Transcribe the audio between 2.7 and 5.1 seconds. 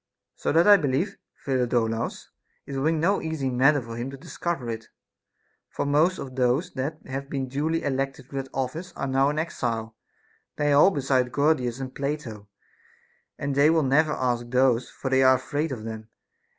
will be no easy matter for him to discover it.